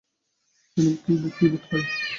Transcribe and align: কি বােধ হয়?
কি 0.77 0.83
বােধ 1.21 1.63
হয়? 1.69 1.85